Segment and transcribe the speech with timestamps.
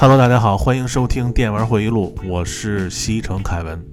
[0.00, 3.84] Hello，大家好，欢迎收听电玩回忆录，我是西城凯文。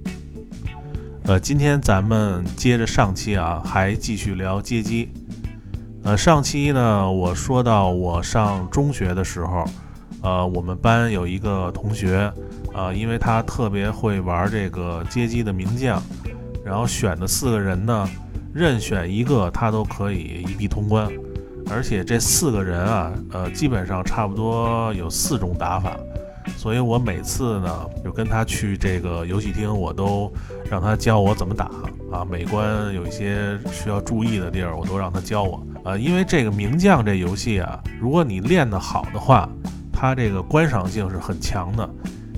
[1.24, 5.12] 呃，今天咱们接着上期啊，还继续聊街机。
[6.04, 9.66] 呃，上期呢，我说到我上中学的时候，
[10.22, 12.32] 呃，我们班有一个同学，
[12.72, 16.02] 呃，因为他特别会玩这个街机的名将，
[16.64, 18.08] 然后选的四个人呢，
[18.54, 21.06] 任选一个他都可以一臂通关。
[21.70, 25.94] 而且这四个人啊，呃，基本上差不多有四种打法，
[26.56, 30.32] 所以我每次呢，就跟他去这个游戏厅，我都
[30.70, 31.70] 让他教我怎么打
[32.10, 32.24] 啊。
[32.28, 35.64] 每关有一些需要注意的地儿，我都让他教我。
[35.84, 39.48] 呃，因为这个名将这游戏啊，如果你练得好的话，
[39.92, 41.88] 它这个观赏性是很强的。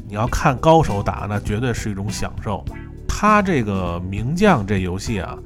[0.07, 2.65] 你要看高手打，那绝对是一种享受。
[3.09, 5.39] 它这个名将这游戏啊，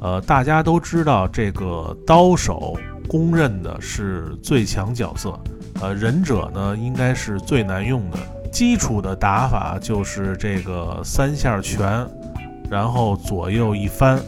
[0.00, 2.76] 呃，大家都知道这个刀手。
[3.08, 5.32] 公认的是最强角色，
[5.80, 8.18] 呃，忍者呢应该是最难用的。
[8.50, 12.06] 基础的打法就是这个三下拳，
[12.70, 14.18] 然后左右一翻，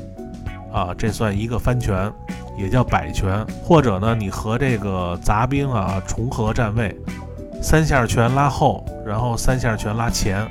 [0.73, 2.13] 啊，这算一个翻拳，
[2.59, 3.45] 也叫摆拳。
[3.65, 6.95] 或者呢，你和这个杂兵啊重合站位，
[7.63, 10.47] 三下拳拉后，然后三下拳拉前，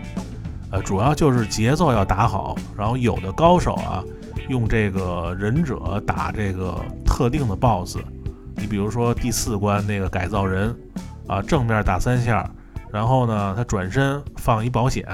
[0.71, 2.55] 呃，主要就是节奏要打好。
[2.75, 4.03] 然后有的高手啊，
[4.49, 6.75] 用这个忍者打这个
[7.05, 7.97] 特定的 BOSS。
[8.59, 10.75] 你比如说第四关那个改造人，
[11.27, 12.49] 啊，正面打三下，
[12.91, 15.05] 然后呢，他转身放一保险，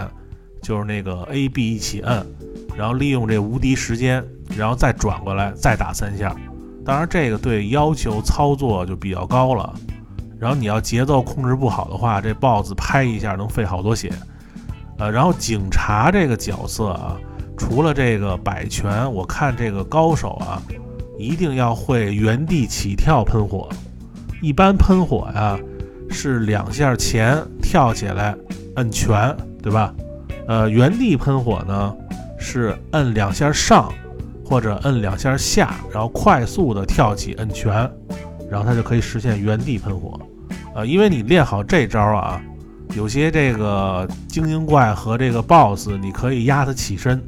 [0.64, 2.26] 就是那个 A B 一起摁，
[2.76, 4.26] 然后利用这无敌时间，
[4.58, 6.36] 然后再转过来再打三下。
[6.84, 9.74] 当然这个对要求操作就比较高了，
[10.40, 14.12] 然后你要节奏控制不好的话，这 BOSS 拍一下能费好多血。
[14.98, 17.18] 呃，然后警察这个角色啊，
[17.58, 20.62] 除了这个摆拳，我看这个高手啊。
[21.18, 23.70] 一定要会原地起跳喷火，
[24.42, 25.58] 一般喷火呀
[26.10, 28.36] 是两下前跳起来
[28.76, 29.94] 摁拳，对吧？
[30.48, 31.96] 呃，原地喷火呢
[32.38, 33.92] 是摁两下上
[34.44, 37.74] 或者摁两下下，然后快速的跳起摁拳，
[38.50, 40.20] 然后它就可以实现原地喷火。
[40.76, 42.42] 呃，因为你练好这招啊，
[42.96, 47.24] 有些这个精英怪和这个 BOSS，你可以压它起身。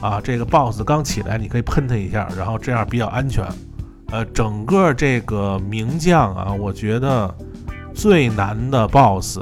[0.00, 3.44] 啊，这个 boss 刚起来，你可以喷他一下，然后这样比较安全。
[4.10, 7.34] 呃，整个这个名将啊，我觉得
[7.94, 9.38] 最难的 boss，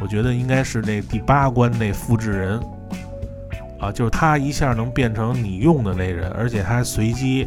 [0.00, 2.60] 我觉得应该是那第八关那复制人。
[3.80, 7.46] 啊，就是他一下能变成你用的那人，而且他还随机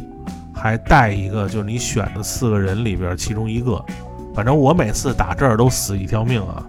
[0.54, 3.82] 还带一个，就是你选的四个人里边其中一个。
[4.34, 6.64] 反正我每次打这儿都死一条命啊。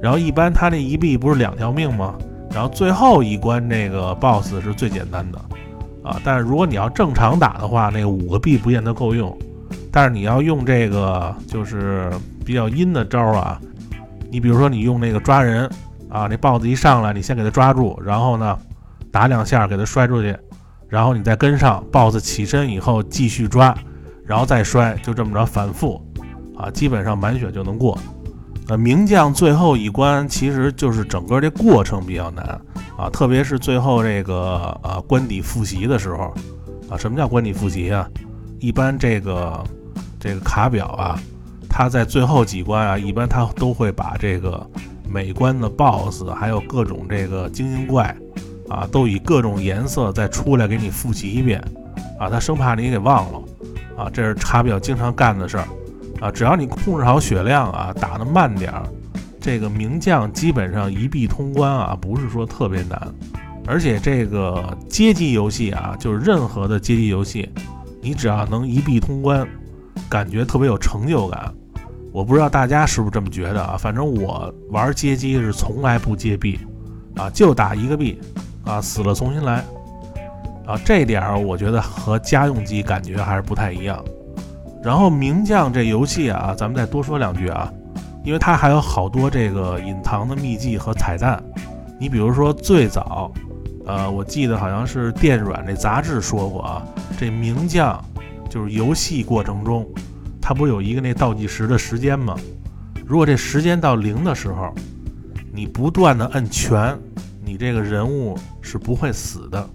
[0.00, 2.14] 然后一般他那一臂不是两条命吗？
[2.56, 5.38] 然后最后一关那个 BOSS 是最简单的，
[6.02, 9.36] 啊，但是如果你要正常打的话，那个五个币不见得够用。
[9.92, 12.10] 但是你要用这个就是
[12.46, 13.60] 比较阴的招啊，
[14.30, 15.68] 你比如说你用那个抓人
[16.08, 18.58] 啊，那 BOSS 一上来，你先给他抓住，然后呢
[19.12, 20.34] 打两下给他摔出去，
[20.88, 23.76] 然后你再跟上 BOSS 起身以后继续抓，
[24.24, 26.02] 然后再摔，就这么着反复，
[26.56, 27.98] 啊，基本上满血就能过。
[28.68, 32.44] 呃，名将最后一关其实就是整个这过程比较难
[32.98, 36.34] 啊，特别是最后这个啊关底复习的时候
[36.90, 38.08] 啊，什么叫关底复习啊？
[38.58, 39.64] 一般这个
[40.18, 41.16] 这个卡表啊，
[41.68, 44.66] 它在最后几关啊，一般它都会把这个
[45.08, 48.16] 每关的 BOSS 还有各种这个精英怪
[48.68, 51.62] 啊，都以各种颜色再出来给你复习一遍
[52.18, 53.42] 啊，他生怕你给忘了
[53.96, 55.68] 啊，这是卡表经常干的事儿。
[56.20, 58.82] 啊，只要你控制好血量啊，打得慢点儿，
[59.40, 63.14] 这个名将基本上一臂通关啊，不是说特别难。
[63.66, 67.48] 而且这个街机游戏啊，就是任何的街机游戏，
[68.00, 69.46] 你只要能一臂通关，
[70.08, 71.52] 感觉特别有成就感。
[72.12, 73.76] 我不知道大家是不是这么觉得啊？
[73.76, 76.58] 反正我玩街机是从来不接币
[77.16, 78.18] 啊，就打一个币
[78.64, 79.62] 啊，死了重新来
[80.64, 80.80] 啊。
[80.84, 84.02] 这点儿我觉得和家用机感觉还是不太一样。
[84.86, 87.68] 然后名将这游戏啊，咱们再多说两句啊，
[88.22, 91.42] 因为它还有好多这个隐藏的秘技和彩蛋。
[91.98, 93.32] 你比如说最早，
[93.84, 96.86] 呃，我记得好像是电软那杂志说过啊，
[97.18, 98.00] 这名将
[98.48, 99.84] 就是游戏过程中，
[100.40, 102.36] 它不是有一个那倒计时的时间吗？
[103.04, 104.72] 如果这时间到零的时候，
[105.52, 106.96] 你不断的摁拳，
[107.44, 109.68] 你这个人物是不会死的。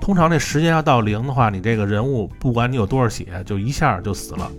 [0.00, 4.50] 通常这时间要到零的话，你这个人物不管你有多少血，就一下就死了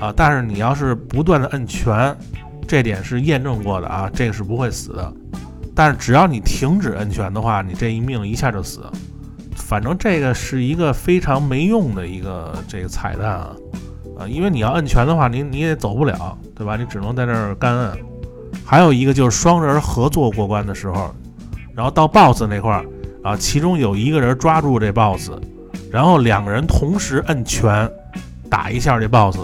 [0.00, 0.12] 啊！
[0.16, 2.16] 但是你要是不断的摁拳，
[2.66, 5.12] 这点是验证过的啊，这个是不会死的。
[5.74, 8.80] 但是只要你停止摁拳的话，你这一命一下就死。
[9.54, 13.56] 反正这个是一个非常没用的一个这个彩蛋啊
[14.18, 14.26] 啊！
[14.26, 16.76] 因为你要摁拳的话，你你也走不了，对吧？
[16.76, 17.98] 你只能在这儿干摁
[18.64, 21.14] 还有一个就是双人合作过关的时候，
[21.74, 22.84] 然后到 BOSS 那块儿
[23.26, 25.32] 啊，其中有一个人抓住这 BOSS，
[25.90, 27.90] 然后两个人同时摁拳
[28.48, 29.40] 打一下这 BOSS，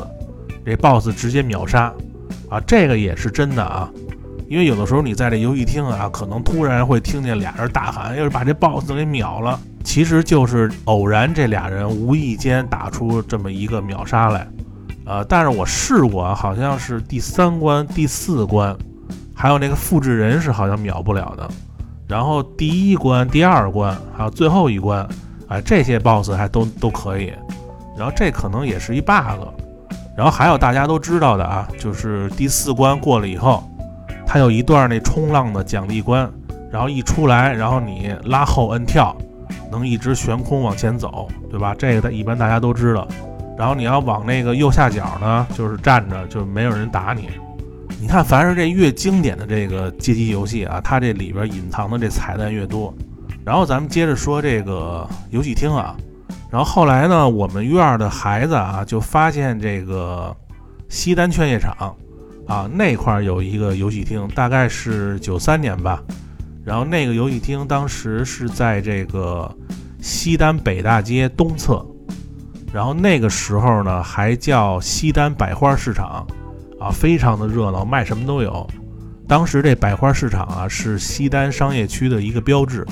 [0.64, 1.92] 这 BOSS 直接秒杀
[2.48, 3.90] 啊，这个也是真的啊。
[4.48, 14.46] 因为有的时候你在这游戏厅啊，可能突然会听见俩人大喊，要是把这 BOSS 给秒了，其实就是偶然这俩人无意间打出这么一个秒杀来。
[15.06, 18.76] 呃，但是我试过，好像是第三关、第四关，
[19.34, 21.50] 还有那个复制人是好像秒不了的。
[22.12, 25.08] 然后第一关、第二关，还有最后一关，
[25.48, 27.32] 哎，这些 BOSS 还都都可以。
[27.96, 29.48] 然后这可能也是一 bug。
[30.14, 33.64] 然后还有大家都知道的啊，就是第四关过了以后。
[34.26, 36.30] 它有一段那冲浪的奖励关，
[36.70, 39.16] 然后一出来，然后你拉后摁跳，
[39.70, 41.74] 能一直悬空往前走，对吧？
[41.78, 43.08] 这个一般大家都知道。
[43.56, 47.30] 然后你要往那个右下角呢，就是站着，就没有人打你。
[48.02, 52.92] 你看，凡是这越经典的这个街机游戏啊，它这里边隐藏的这彩蛋越多。
[53.44, 55.96] 然后咱们接着说这个游戏厅啊，
[56.50, 60.36] 然后后来呢，我们院的孩子啊，就发现这个
[60.88, 61.94] 西单劝业场。
[62.48, 66.02] 啊，那块有一个游戏厅，大概是九三年吧。
[66.64, 69.48] 然后那个游戏厅当时是在这个
[70.00, 71.86] 西单北大街东侧。
[72.72, 76.26] 然后那个时候呢，还叫西单百花市场，
[76.82, 78.66] 啊，非常的热闹，卖什么都有。
[79.28, 82.84] 当时这百花市场啊，是西单商业区的一个标志。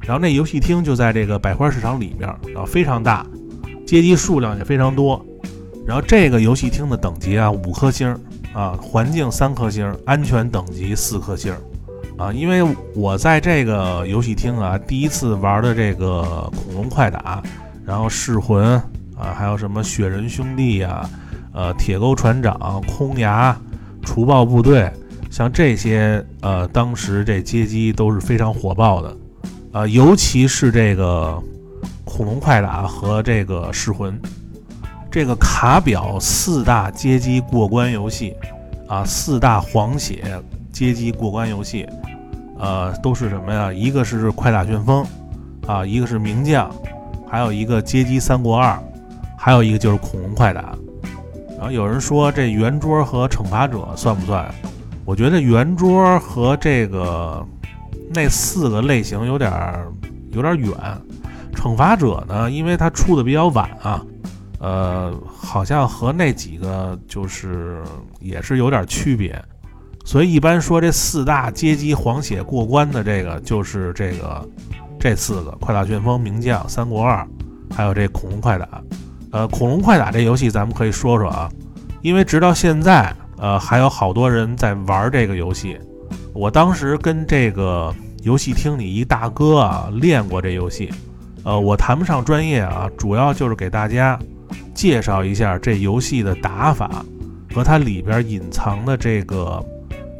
[0.00, 3.26] 然后那游戏厅就在这个百花市场里面，啊，非常大，
[3.86, 5.24] 街机数量也非常多。
[5.86, 8.16] 然后这个游戏厅的等级啊，五颗星。
[8.54, 11.52] 啊，环境三颗星，安全等级四颗星，
[12.16, 17.42] 啊，因为我在这个游戏厅啊，第一次玩的这个恐龙快打，
[17.84, 18.64] 然后噬魂
[19.14, 21.06] 啊，还有什么雪人兄弟呀，
[21.56, 23.58] 呃，铁钩船长、空牙、
[24.02, 24.92] 除暴部队，
[25.30, 29.16] 像这些呃，当时这街机都是非常火爆的，
[29.72, 31.42] 啊，尤其是这个
[32.04, 34.20] 恐龙快打和这个噬魂。
[35.10, 38.36] 这个卡表四大街机过关游戏，
[38.86, 40.22] 啊，四大黄血
[40.70, 41.88] 街机过关游戏，
[42.58, 43.72] 呃，都是什么呀？
[43.72, 45.02] 一个是快打旋风，
[45.66, 46.70] 啊，一个是名将，
[47.26, 48.78] 还有一个街机三国二，
[49.38, 50.76] 还有一个就是恐龙快打。
[51.56, 54.54] 然后有人说这圆桌和惩罚者算不算？
[55.04, 57.44] 我觉得圆桌和这个
[58.14, 59.52] 那四个类型有点
[60.32, 60.72] 有点远。
[61.54, 64.04] 惩罚者呢，因为它出的比较晚啊。
[64.58, 67.82] 呃，好像和那几个就是
[68.20, 69.40] 也是有点区别，
[70.02, 74.48] 所以一般说这四大阶级黄血过关的这个就是这个
[74.98, 77.26] 这四个快打旋风、名将、三国二，
[77.70, 78.66] 还有这恐龙快打。
[79.36, 81.46] 呃，恐龙快打这游戏咱们可以说说啊，
[82.00, 85.78] 因为直到现在，呃，还有好多人在玩这个游戏。
[86.32, 90.90] 我当时跟这个游戏厅里一大哥啊练过这游戏，
[91.44, 94.18] 呃，我谈不上专业啊，主要就是给大家。
[94.72, 97.04] 介绍一下这游戏的打法
[97.54, 99.62] 和它里边隐藏的这个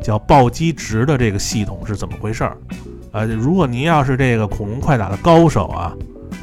[0.02, 2.56] 叫暴击值的这个系统是怎么回事儿？
[3.12, 5.94] 呃，如果您要是这个恐龙快打的高手啊，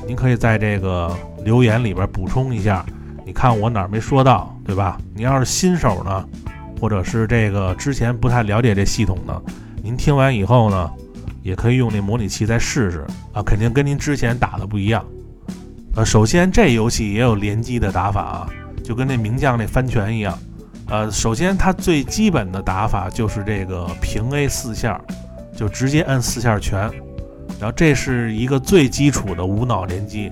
[0.06, 2.86] 您可以在这个留言里边补充一下，
[3.26, 4.98] 你看我哪儿没说到，对吧？
[5.16, 6.26] 你要是新手呢，
[6.80, 9.42] 或者是这个之前不太了解这系统的，
[9.82, 10.92] 您听完以后呢，
[11.42, 15.06] 也可以用那模拟器再试试啊，肯定跟您之前打的不一样。
[15.96, 18.50] 呃，首先这游戏也有联机的打法啊，
[18.84, 20.38] 就跟那名将那翻拳一样。
[20.90, 25.00] 呃，首先它最基本的打法就是这个平 A 四下，
[25.56, 26.92] 就直接摁四下拳，
[27.64, 30.30] 然后这是一个最基础的无脑连击。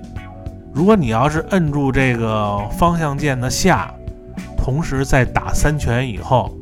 [0.70, 3.90] 如果你要是摁住这个方向键的下，
[4.54, 6.54] 同时在打三拳以后，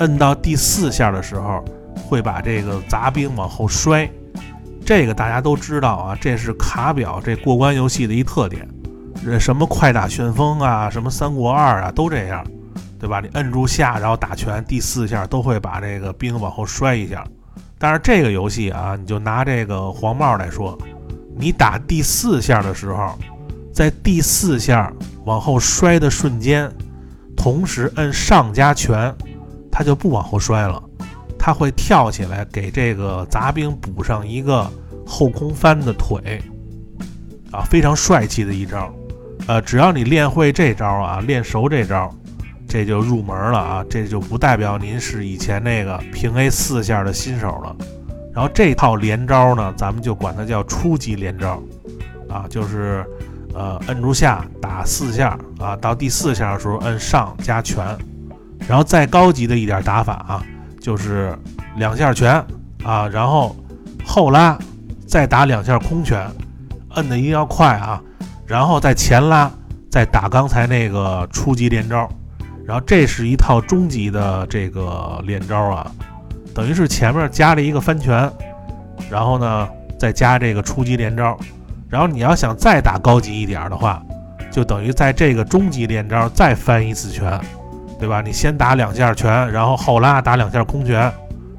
[0.00, 1.64] 摁到第四下的时候，
[2.08, 4.10] 会把这个杂兵往后摔。
[4.84, 8.66] 这个大家都知道啊，这是卡表这过关游戏的一特点。
[9.24, 12.44] 这什么快打旋风啊，什么三国二啊，都这样，
[12.98, 13.20] 对吧？
[13.20, 17.24] 你摁住下，然后打拳，第四下都会把这个兵往后摔一下。
[17.80, 20.78] 但是这个游戏啊，你就拿这个黄帽来说，
[21.36, 23.18] 你打第四下的时候，
[23.72, 24.92] 在第四下
[25.24, 26.70] 往后摔的瞬间，
[27.34, 29.12] 同时摁上加拳，
[29.72, 30.80] 它就不往后摔了，
[31.38, 34.70] 它会跳起来给这个杂兵补上一个。
[35.12, 36.40] 后空翻的腿，
[37.50, 38.94] 啊，非常帅气的一招，
[39.48, 42.14] 呃，只要你练会这招啊，练熟这招，
[42.70, 47.76] 这就入门了啊，这就不代表您是以前那个平 A 四下的新手了。
[48.32, 51.60] 然后这套连招呢，咱们就管它叫初级连招，
[52.28, 53.04] 啊，就是
[53.52, 57.84] 呃，摁住下打四下啊，到第四下的时候摁上加拳，
[58.68, 60.46] 然后再高级的一点打法啊，
[60.80, 61.36] 就是
[61.74, 62.32] 两下拳
[62.84, 63.56] 啊，然后
[64.04, 64.56] 后拉，
[65.08, 66.24] 再打两下空拳，
[66.90, 68.00] 摁的一定要快啊，
[68.46, 69.50] 然后再前拉，
[69.90, 72.08] 再打刚才那个初级连招，
[72.70, 75.90] 然后这是一套中级的这个连招啊，
[76.54, 78.30] 等于是前面加了一个翻拳，
[79.10, 81.36] 然后呢再加这个初级连招，
[81.88, 84.00] 然后你要想再打高级一点的话，
[84.52, 87.40] 就等于在这个中级连招再翻一次拳。
[87.98, 88.22] 对吧？
[88.22, 91.12] 你先打两下拳，然后后拉打两下空拳，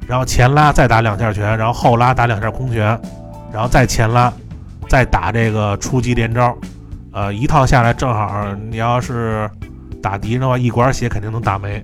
[0.08, 3.00] 然后前拉再打两下拳，然后后拉打两下空拳，
[3.52, 4.32] 然后再前拉，
[4.88, 6.56] 再打这个初级连招。
[7.12, 9.48] 呃，一套下来正好，你要是
[10.02, 11.78] 打敌人的话，一管血肯定能打没。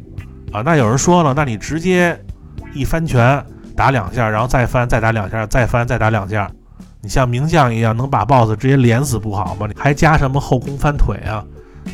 [0.52, 2.18] 啊，那有人说了，那你直接
[2.74, 3.42] 一翻拳
[3.76, 6.50] 打两下，然后再翻再打两下，再翻再打两下，
[7.00, 9.66] 你像名将一样能把 BOSS 直接连死不好吗？
[9.66, 11.44] 你还加什么后空翻腿啊？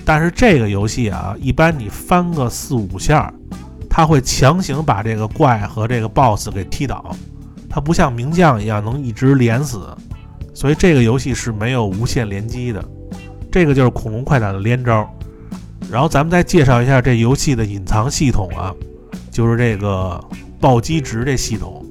[0.04, 3.32] 但是这个游戏啊，一般你翻个四五下，
[3.90, 7.14] 它会强行把这个怪和这个 BOSS 给踢倒，
[7.68, 9.86] 它不像名将一样能一直连死，
[10.54, 12.84] 所以这个游戏是没有无限连击的。
[13.50, 15.08] 这个就是恐龙快打的连招。
[15.94, 18.74] 然后咱们再介绍一下这游戏的隐藏系统啊，
[19.30, 20.20] 就是这个
[20.58, 21.86] 暴击值这系统。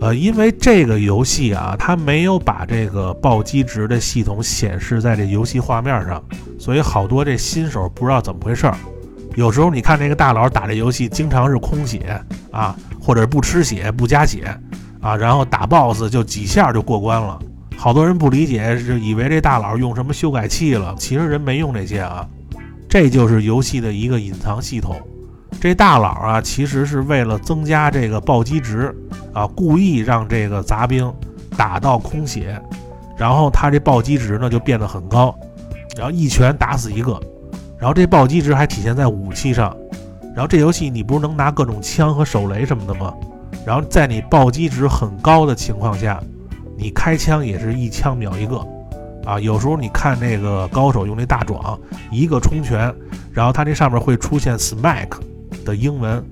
[0.00, 6.20] 呃，因为这个游戏啊，它没有把这个暴击值的系统显示在这游戏画面上，
[6.58, 8.76] 所以好多这新手不知道怎么回事儿。
[9.36, 12.20] 有时候你看这个大佬打这游戏，经常是空血
[12.50, 14.52] 啊，或者不吃血、不加血
[15.00, 17.38] 啊，然后打 BOSS 就几下就过关了。
[17.76, 22.28] 好多人不理解，就以为这大佬用什么修改器了，其实人没用这些啊。
[22.94, 24.94] 这就是游戏的一个隐藏系统。
[25.60, 28.94] 这大佬啊，其实是为了增加这个暴击值
[29.32, 31.12] 啊，故意让这个杂兵
[31.56, 32.56] 打到空血，
[33.18, 35.34] 然后他这暴击值呢就变得很高，
[35.96, 37.20] 然后一拳打死一个，
[37.80, 39.76] 然后这暴击值还体现在武器上，
[40.32, 43.12] 然后这游戏你不是能拿各种枪和手雷什么的吗？
[43.66, 46.22] 然后在你暴击值很高的情况下，
[46.78, 48.64] 你开枪也是一枪秒一个
[49.24, 51.78] 啊，有时候你看那个高手用那大壮，
[52.10, 52.94] 一个冲拳，
[53.32, 55.08] 然后他这上面会出现 smack。
[55.64, 56.22] 的英文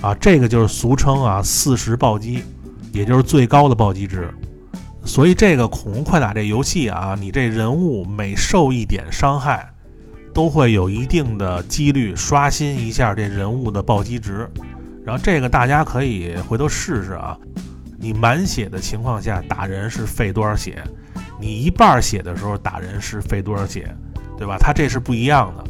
[0.00, 2.44] 啊，这个就是俗称啊四十暴击，
[2.92, 4.32] 也就是最高的暴击值。
[5.04, 9.68] 所以这个恐龙快打这游戏啊，你这人物每受一点伤害，
[10.32, 14.48] 都会有一定的几率刷新一下这人物的暴击值。
[15.04, 17.36] 然后这个大家可以回头试试啊，
[17.98, 20.80] 你满血的情况下打人是费多少血？
[21.40, 23.94] 你一半血的时候打人是费多少血？
[24.38, 24.56] 对吧？
[24.58, 25.64] 它这是不一样的。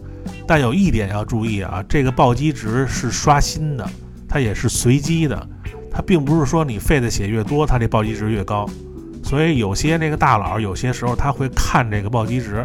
[0.46, 3.88] 但有一点要注意啊，这个暴击值是刷新的，
[4.28, 5.48] 它也是随机的，
[5.90, 8.68] 它并不是说你费的血越多，它这暴击值越高。
[9.24, 12.64] 所以有些那个大佬，有些时候他会看这个暴击值，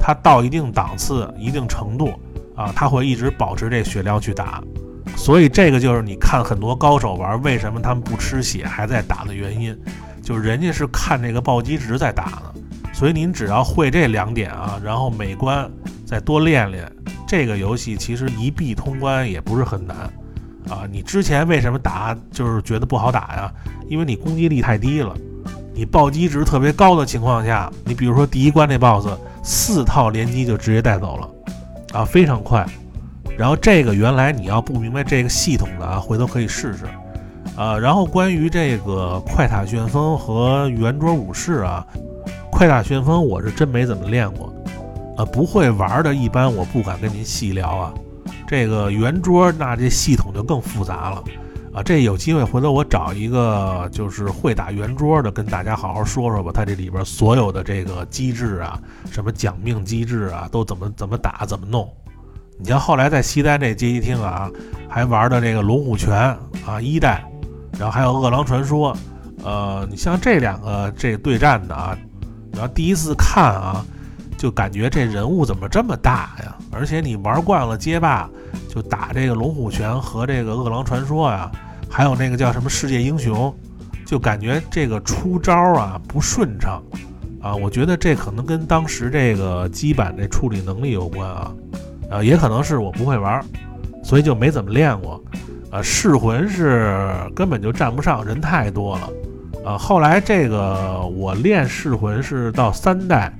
[0.00, 2.12] 他到一定档次、一定程度
[2.54, 4.62] 啊，他会一直保持这血量去打。
[5.16, 9.76] 所以这个就是你看很多高手玩，为什么他们不吃血还在打的原因，
[10.26, 12.52] 就是人家是看这个暴击值在打呢。
[12.92, 15.70] 所以您只要会这两点啊，然后每关
[16.04, 16.90] 再多练练。
[17.28, 19.96] 这个游戏其实一币通关也不是很难
[20.68, 20.82] 啊！
[20.90, 23.52] 你之前为什么打就是觉得不好打呀？
[23.88, 25.14] 因为你攻击力太低了，
[25.72, 31.30] 你暴击值特别高的情况下，你比如说第一关那 BOSS 四套连击就直接带走了
[31.92, 32.66] 啊，非常快。
[33.38, 36.84] 然后这个原来你要不明白这个系统的啊，回头可以试试
[37.56, 37.78] 啊。
[37.78, 41.86] 然后关于这个快打旋风和圆桌武士啊，
[42.50, 44.52] 快打旋风我是真没怎么练过。
[45.16, 47.94] 呃，不会玩的，一般我不敢跟您细聊啊。
[48.46, 51.24] 这个圆桌，那这系统就更复杂了
[51.72, 51.82] 啊。
[51.82, 56.52] 这有机会回头我找一个就是会打圆桌的，跟大家好好说说吧。
[56.54, 58.78] 它这里边所有的这个机制啊，
[59.10, 61.90] 什么奖命机制啊，都怎么怎么打，怎么弄。
[62.58, 64.50] 你像后来在西单这街机厅啊，
[64.88, 66.14] 还玩的这个龙虎拳
[66.66, 67.24] 啊一代，
[67.78, 68.96] 然后还有饿狼传说。
[69.44, 71.96] 呃，你像这两个这对战的啊，
[72.52, 73.84] 然后第一次看啊。
[74.38, 76.54] 就感觉这人物怎么这么大呀？
[76.70, 78.28] 而且你玩惯了街霸，
[78.68, 81.50] 就打这个龙虎拳和这个饿狼传说呀，
[81.88, 83.50] 还有那个叫什么世界英雄，
[84.04, 86.82] 就感觉这个出招啊不顺畅
[87.40, 87.56] 啊。
[87.56, 91.50] 我觉得这可能跟当时这个基板这处理能力有关啊，
[92.10, 93.42] 呃，也可能是我不会玩，
[94.04, 95.18] 所以就没怎么练过。
[95.70, 99.10] 呃，噬魂是根本就站不上，人太多了。
[99.64, 103.32] 呃，后来这个我练噬魂是到三代。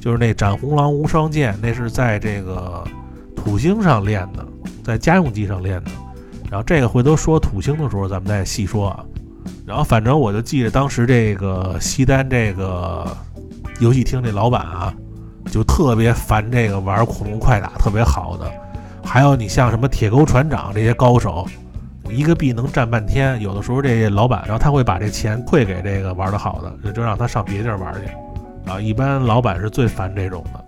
[0.00, 2.84] 就是那斩红狼无双剑，那是在这个
[3.34, 4.46] 土星上练的，
[4.84, 5.90] 在家用机上练的。
[6.50, 9.04] 然后这个回头说土星的时候，咱们再细说啊。
[9.66, 13.04] 然后反正我就记着当时这个西单这个
[13.80, 14.94] 游戏厅这老板啊，
[15.50, 18.50] 就特别烦这个玩恐龙快打特别好的。
[19.02, 21.46] 还有你像什么铁钩船长这些高手，
[22.10, 23.40] 一个币能占半天。
[23.40, 28.80] 有的时候这老板，然后他会把这钱退给这个玩的好的，就让他上别地儿玩去啊。
[28.80, 30.64] 一般老板是最烦这种的。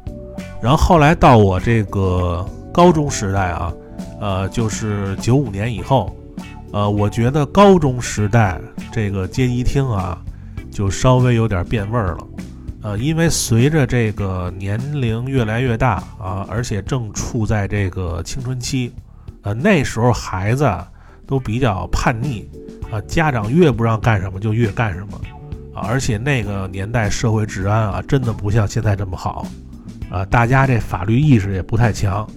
[0.62, 3.72] 然后后来到我这个高中时代啊，
[4.20, 6.14] 呃，就是九五年以后，
[6.72, 8.60] 呃，我觉得高中时代
[8.92, 10.18] 这个街机厅啊，
[10.70, 12.26] 就稍微有点变味儿了。
[12.82, 18.92] 呃，因为随着这个年龄越来越大啊，而且正处在这个青春期，
[19.42, 20.64] 呃，那时候孩子
[21.30, 22.46] 都比较叛逆
[22.90, 25.20] 啊，家长越不让干什么就越干什么
[25.72, 29.46] 啊，而且那个年代社会治安啊，真的不像现在这么好
[30.10, 32.28] 啊，大家这法律意识也不太强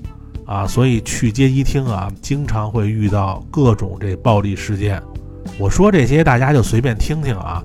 [0.45, 5.01] 啊，所以去街机厅啊，经常会遇到各种这暴力事件。
[5.57, 7.63] 我说这些大家就随便听听啊。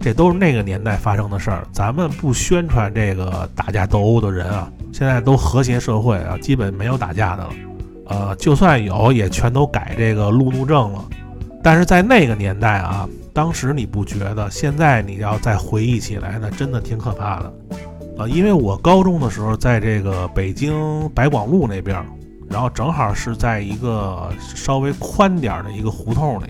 [0.00, 4.70] 这都是那个年代发生的事儿，咱们不宣传这个打架斗殴的人啊。
[4.92, 7.50] 现在都和谐社会啊，基本没有打架的了。
[8.08, 11.04] 呃，就算有，也全都改这个路怒症了。
[11.62, 14.50] 但是在那个年代啊，当时你不觉得？
[14.50, 17.52] 现在你要再回忆起来，那真的挺可怕的。
[18.18, 22.02] 呃，因为我高中的时候在这个北京白广路那边，
[22.48, 26.46] 然后正好是在一个稍微宽点的一个胡同里。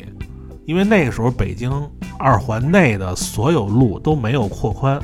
[0.64, 1.72] 因为那个时候北京
[2.18, 5.00] 二环内的所有路都没有扩宽，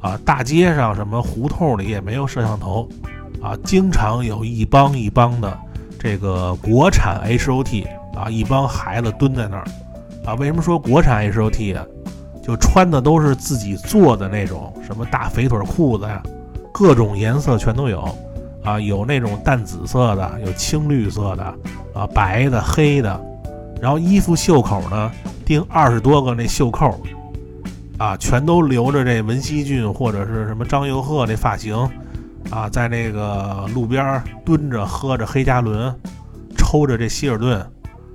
[0.00, 2.88] 啊，大街上什么胡同里也没有摄像头，
[3.42, 5.58] 啊，经常有一帮一帮的
[6.02, 9.64] 这个国产 H O T 啊，一帮孩子蹲在那儿，
[10.26, 11.86] 啊，为什么说国产 H O T 啊？
[12.42, 16.20] 就穿的都是自己做的那种什么大肥腿裤子呀，
[16.72, 18.18] 各种颜色全都有，
[18.64, 21.44] 啊，有那种淡紫色的，有青绿色的，
[21.94, 23.20] 啊，白的、黑的。
[23.80, 25.12] 然后衣服袖口呢，
[25.46, 27.00] 钉二十多个那袖扣，
[27.96, 31.88] 啊，全都留着这文熙俊或者是什么张佑赫那发型，
[32.50, 35.94] 啊，在那个路边蹲着喝着黑加仑，
[36.56, 37.52] 抽着这希尔顿，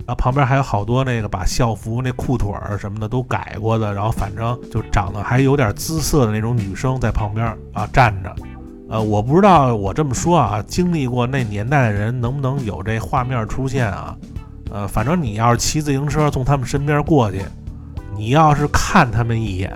[0.05, 8.35] 然后旁边还有好多那个把校服那裤腿儿什么的都改过的，然后反正就长得还有点姿色的那种女生在旁边啊站着，
[8.89, 14.15] 呃，我不知道我这么说啊，经历过那年代的人能不能有这画面出现啊？
[14.69, 17.41] 呃，反正你要是骑自行车从他们身边过去，
[18.15, 19.73] 你要是看他们一眼，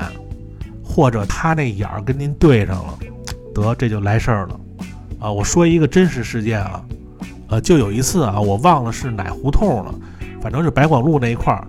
[0.84, 3.00] 或者他那眼儿跟您对上了，
[3.54, 4.60] 得这就来事儿了。
[5.20, 6.84] 啊，我说一个真实事件啊，
[7.50, 9.94] 呃，就有一次啊，我忘了是哪胡同了，
[10.42, 11.68] 反正是白广路那一块儿，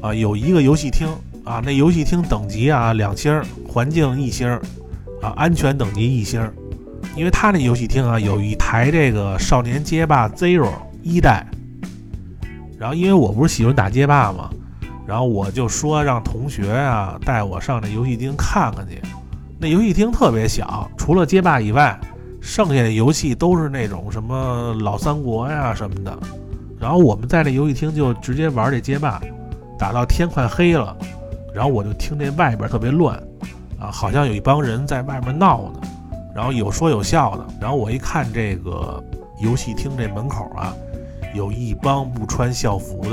[0.00, 1.08] 啊，有一个游戏厅
[1.44, 4.48] 啊，那游戏厅等级啊两星，环境一星，
[5.20, 6.40] 啊，安全等级一星，
[7.16, 10.70] 因为他那游戏厅啊有一台这个少年街霸 Zero
[11.02, 11.46] 一代。
[12.78, 14.50] 然后因为我不是喜欢打街霸嘛，
[15.06, 19.00] 然后我就说让同学啊带我上那游戏厅看看去。
[19.62, 21.96] 那游戏厅特别小，除了街霸以外，
[22.40, 26.18] 剩下的游戏都是那种什么老三国呀什么的。
[26.80, 29.22] 然后我们在那游戏厅就直接玩这街霸，
[29.78, 30.96] 打到天快黑了，
[31.54, 33.16] 然后我就听这外边特别乱，
[33.78, 35.80] 啊，好像有一帮人在外面闹呢，
[36.34, 37.46] 然后有说有笑的。
[37.60, 39.00] 然后我一看这个
[39.40, 40.74] 游戏厅这门口啊。
[41.34, 43.12] 有一帮不穿校服的，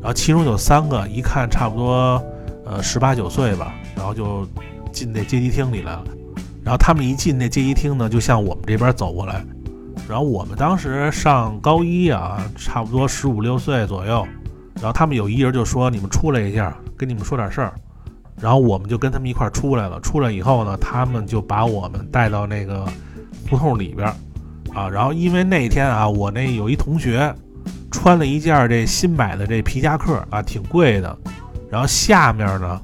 [0.00, 2.20] 然后其中有三个，一看差不多，
[2.64, 4.44] 呃，十八九岁吧，然后就
[4.96, 6.04] 进那街机厅里来了。
[6.64, 9.44] 然后他们一进那街机厅呢，就向我们这边走过来。
[10.08, 14.26] 然后我们当时上高一啊，差不多十五六岁左右。
[14.76, 17.74] 然后他们有一人就说：“你们出来一下，跟你们说点事儿。”
[18.40, 20.00] 然后我们就跟他们一块出来了。
[20.00, 22.86] 出来以后呢，他们就把我们带到那个
[23.50, 24.08] 胡同里边。
[24.74, 27.34] 啊，然后因为那天啊，我那有一同学
[27.90, 31.16] 穿了一件这新买的这皮夹克啊，挺贵的，
[31.70, 32.80] 然后下面呢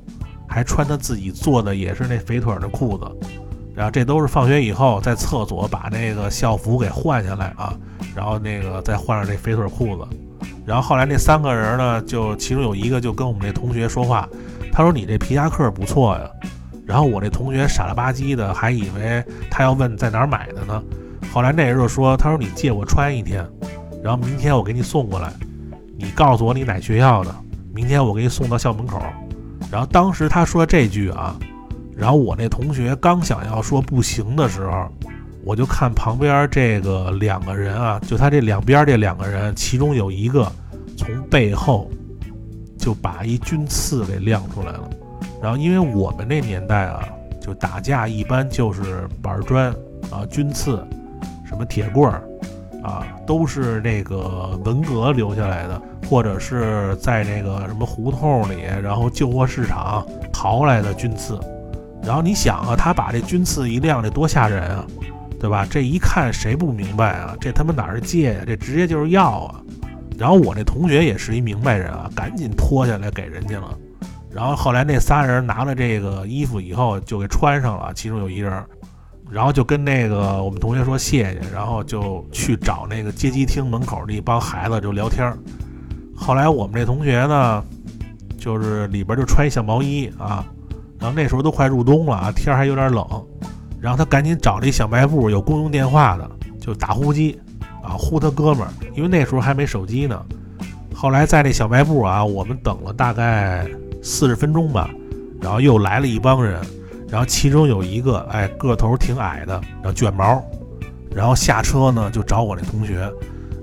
[0.52, 3.04] 还穿他自己做的也是那肥腿的裤子，
[3.74, 7.74] 然后这都是放学以后在厕所把那个校服给换下来啊，
[8.14, 10.06] 然后那个再换上这肥腿裤子，
[10.66, 14.28] 然后后来那三个人呢，就其中有一个就跟我们那同学说话，
[14.70, 16.30] 他说你这皮夹克不错呀，
[16.84, 20.82] 然后我这同学傻了吧唧的还以为他要问在哪儿买的呢。
[21.32, 23.42] 后来那人就说：“他说你借我穿一天，
[24.04, 25.32] 然后明天我给你送过来，
[25.96, 27.34] 你告诉我你哪学校的，
[27.74, 29.00] 明天我给你送到校门口。”
[29.72, 31.34] 然后当时他说这句啊，
[31.96, 34.86] 然后我那同学刚想要说不行的时候，
[35.46, 40.46] 我就看旁边这个两个人啊，就他这两边这两个人，其中有一个
[40.98, 41.90] 从背后
[42.78, 44.90] 就把一军刺给亮出来了。
[45.42, 47.08] 然后因为我们那年代啊，
[47.40, 49.74] 就打架一般就是板砖
[50.10, 50.86] 啊，军刺。
[51.44, 52.22] 什么铁棍儿
[52.82, 61.38] 啊，都是那个文革留下来的，或者是在那个什么胡同里，然后旧货市场淘来的军刺。
[62.02, 64.84] 然后你想啊，他把这军刺一亮，这多吓人啊，
[65.38, 65.64] 对吧？
[65.70, 67.36] 这一看谁不明白啊？
[67.40, 68.40] 这他妈哪是借呀？
[68.44, 69.60] 这直接就是要啊！
[70.18, 73.78] 然后我那同学也是一明白人啊，赶紧脱下来给人家了。
[74.30, 78.52] 然后后来那仨人拿了这个衣服以后就给穿上了，其中有一人，
[79.32, 85.38] 然后就跟那个我们同学说谢谢，然后就去找那个接机厅门口的一帮孩子就聊天儿。
[86.14, 87.64] 后来我们这同学呢，
[88.36, 90.44] 就是里边就穿一小毛衣啊，
[91.00, 93.06] 然后那时候都快入冬了啊，天还有点冷，
[93.80, 97.40] 然后他赶紧找了一小卖部有公用电话的，就打呼机
[97.82, 100.22] 啊呼他哥们儿，因为那时候还没手机呢。
[100.94, 103.66] 后来在那小卖部啊，我们等了大概。
[104.04, 104.90] 四十分钟吧，
[105.40, 106.60] 然后又来了一帮人，
[107.12, 110.42] 然后其中有一个哎个头挺矮的，然后卷毛，
[111.14, 113.00] 然后下车呢就找我那同学，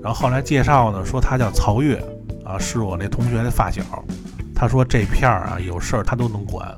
[0.00, 2.00] 然后后来介绍呢说他叫曹越
[2.44, 3.82] 啊，是我那同学的发小，
[4.54, 6.72] 他说这片儿啊有事儿他都能管，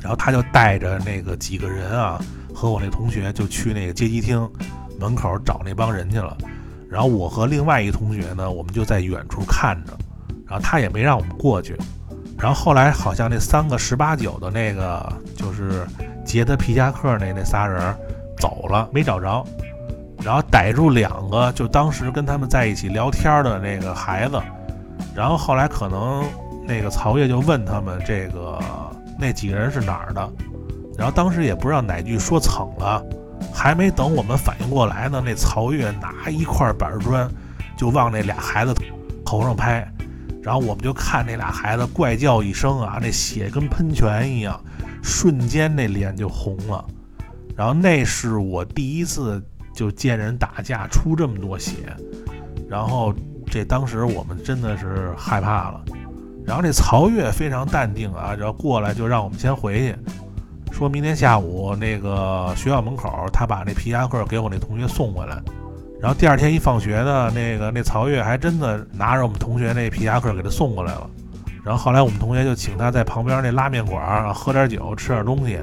[0.00, 2.22] 然后他就带着那个几个人啊
[2.54, 4.48] 和我那同学就去那个接机厅
[5.00, 6.38] 门口找那帮人去了，
[6.88, 9.92] 然后我和另外一同学呢我们就在远处看着，
[10.46, 11.76] 然后他也没让我们过去。
[12.40, 15.86] 然后后来好像那三个十八九的那个就是
[16.24, 17.94] 劫他皮夹克那那仨人
[18.38, 19.44] 走了，没找着。
[20.22, 24.40] 然后逮住两个，就当时跟他们在一起聊天的那个孩子。
[25.14, 26.24] 然后后来可能
[26.66, 28.58] 那个曹越就问他们这个
[29.18, 30.26] 那几个人是哪儿的。
[30.96, 33.02] 然后当时也不知道哪句说蹭了，
[33.52, 37.28] 还没等我们反应过来呢，那曹越拿一块板砖
[37.76, 38.74] 就往那俩孩子
[39.24, 39.86] 头上拍。
[40.42, 44.58] 然后我们就看那俩孩子怪叫一声啊，那血跟喷泉一样，
[45.02, 46.84] 瞬间那脸就红了。
[47.56, 49.42] 然后那是我第一次
[49.74, 51.94] 就见人打架出这么多血，
[52.68, 53.12] 然后
[53.46, 55.84] 这当时我们真的是害怕了。
[56.46, 59.96] 然后这曹越非常淡定啊，然后过来就让我们先回去，
[60.72, 65.38] 说明天下午那个学校门口他把那皮夹克给我那同学送回来。
[66.00, 71.08] 然后第二天一放学呢，那个那曹越还真的拿着我们同学那皮夹克给他送过来了。
[71.62, 75.58] 然后后来我们同学就请他在旁边那拉面馆喝点酒，吃点东西，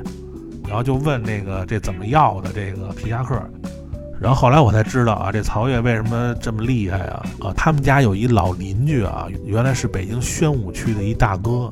[0.68, 3.42] 然后就问那个这怎么要的这个皮夹克。
[4.22, 7.26] 然后后来我才知道啊，这曹越为什么这么厉害啊？
[7.40, 11.72] 啊，他们家有一老邻居啊，原来是北京宣武区的一大哥，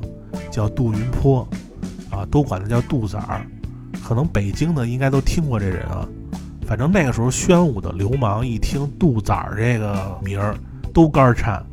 [0.50, 1.46] 叫杜云坡，
[2.10, 3.46] 啊，都管他叫杜仔儿。
[4.04, 6.06] 可能北京的应该都听过这人啊。
[6.66, 10.54] 反正那个时候，宣武的流氓一听杜仔这个名儿
[10.92, 11.64] 都肝颤，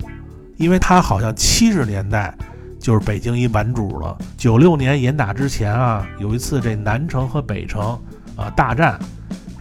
[0.57, 2.33] 因为他好像七十年代
[2.79, 4.15] 就是北京一顽主了。
[4.37, 7.99] 九六年严打之前啊，有一次这南城和北城
[8.35, 8.99] 啊大战，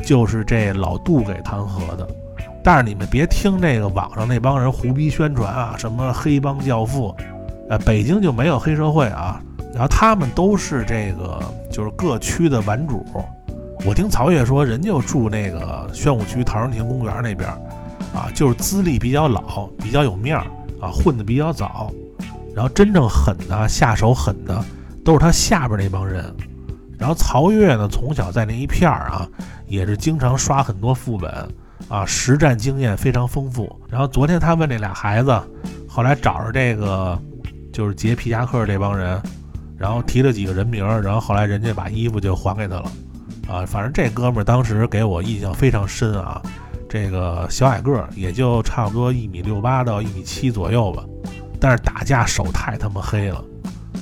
[0.04, 2.06] 就是这老杜给弹劾的。
[2.62, 7.16] 但是你们别听这个网上那帮人胡逼宣传啊，什么黑帮教父，
[7.70, 9.40] 呃，北京就没有黑社会啊。
[9.72, 13.02] 然后他们都是这个就是各区的顽主。
[13.84, 17.50] 我听曹越说，人就住那个宣武区陶然亭公园那边，
[18.14, 20.46] 啊，就是资历比较老，比较有面儿
[20.80, 21.92] 啊，混得比较早。
[22.54, 24.64] 然后真正狠的下手狠的，
[25.04, 26.24] 都是他下边那帮人。
[26.96, 29.28] 然后曹越呢，从小在那一片儿啊，
[29.66, 31.30] 也是经常刷很多副本
[31.88, 33.74] 啊，实战经验非常丰富。
[33.88, 35.36] 然后昨天他问那俩孩子，
[35.88, 37.18] 后来找着这个
[37.72, 39.20] 就是劫皮夹克这帮人，
[39.76, 42.84] 然后提了几个人名，然后后来人家把衣服就还给他了。
[43.52, 46.40] 啊，反正这哥们儿当时给我印象非常深啊，
[46.88, 51.04] 这个小矮个儿，也就差不多一米六八到一米七左右吧，
[51.60, 53.44] 但是打架手太他妈黑了。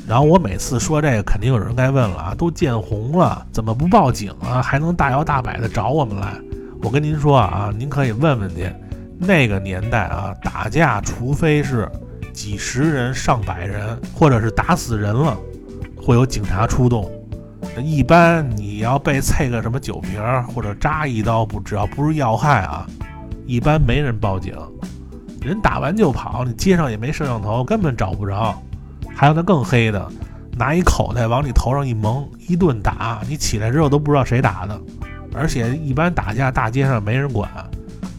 [0.07, 4.63] 然后我每次说这个，肯定有人该问了啊，都见红了，怎么不报警啊？
[4.63, 6.33] 还能大摇大摆的找我们来？
[6.83, 8.73] 我跟您说啊，您可以问问去，
[9.19, 11.91] 那个年代啊，打架除非是
[12.33, 15.37] 几十人、上百人，或者是打死人了，
[15.97, 17.11] 会有警察出动。
[17.83, 22.87] 一般你要被啐个什么酒瓶或者扎一刀，不只要不是要害啊，
[23.47, 24.55] 一般没人报警，
[25.41, 28.55] 人打完就跑，你街上也没摄像头，根本找不着。
[29.15, 30.07] 还有那更黑的，
[30.57, 34.81] 拿一口袋往你头上一蒙，一顿打，你起来之后都不知道谁打的。
[35.35, 37.49] 而且一般打架大街上没人管，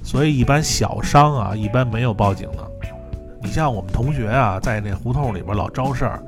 [0.03, 2.71] 所以一般小伤啊，一般没有报警的。
[3.43, 6.23] 你像我们同学啊，在那胡同里边老招事儿。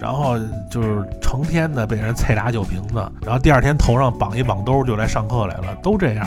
[0.00, 0.38] 然后
[0.70, 6.26] 就是成天的被人啐俩酒瓶子，然后第二天头上绑一绑兜就来上课来了，都这样。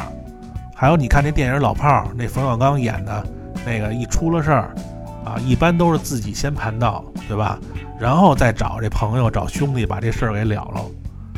[0.75, 3.25] 还有你看那电影《老炮儿》，那冯小刚演的
[3.65, 4.75] 那个一出了事儿，
[5.25, 7.57] 啊，一般都是自己先盘道，对吧？
[7.99, 10.81] 然后再找这朋友、找兄弟把这事儿给了了。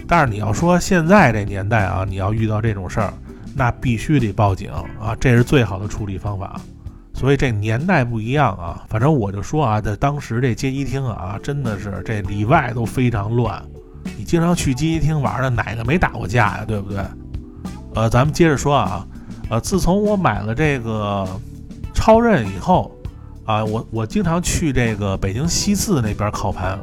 [0.07, 3.13] 但是你要说现在这年代啊，你要遇到这种事儿，
[3.55, 4.69] 那必须得报警
[4.99, 6.59] 啊，这是最好的处理方法。
[7.15, 13.63] 所以这年代不一样啊，反正我就说啊，在当时这街机厅啊，真的是这里外都非常乱。
[14.17, 16.65] 你经常去街机厅玩的，哪个没打过架呀？
[16.67, 16.99] 对不对？
[17.95, 19.07] 呃，咱们接着说啊，
[19.49, 21.25] 呃，自从我买了这个
[21.93, 22.91] 超任以后，
[23.45, 26.77] 啊，我我经常去这个北京西四那边烤盘，